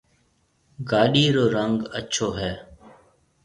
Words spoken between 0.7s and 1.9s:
گاڏِي رو رنگ